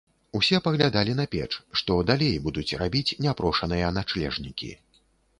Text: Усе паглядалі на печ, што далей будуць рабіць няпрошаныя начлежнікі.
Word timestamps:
Усе 0.37 0.59
паглядалі 0.67 1.13
на 1.17 1.25
печ, 1.33 1.49
што 1.81 1.97
далей 2.11 2.33
будуць 2.45 2.77
рабіць 2.81 3.15
няпрошаныя 3.25 3.91
начлежнікі. 3.99 4.71